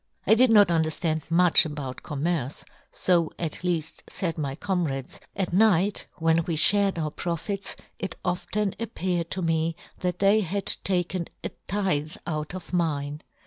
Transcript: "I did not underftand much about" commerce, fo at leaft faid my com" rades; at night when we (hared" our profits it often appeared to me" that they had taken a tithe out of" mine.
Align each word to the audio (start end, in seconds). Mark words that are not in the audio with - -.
"I 0.25 0.33
did 0.33 0.49
not 0.49 0.69
underftand 0.69 1.29
much 1.29 1.63
about" 1.63 2.01
commerce, 2.01 2.65
fo 2.91 3.29
at 3.37 3.61
leaft 3.61 4.09
faid 4.09 4.35
my 4.35 4.55
com" 4.55 4.85
rades; 4.87 5.19
at 5.35 5.53
night 5.53 6.07
when 6.15 6.43
we 6.45 6.55
(hared" 6.55 6.97
our 6.97 7.11
profits 7.11 7.75
it 7.99 8.15
often 8.25 8.73
appeared 8.79 9.29
to 9.29 9.43
me" 9.43 9.75
that 9.99 10.17
they 10.17 10.39
had 10.39 10.65
taken 10.83 11.27
a 11.43 11.49
tithe 11.67 12.15
out 12.25 12.55
of" 12.55 12.73
mine. 12.73 13.21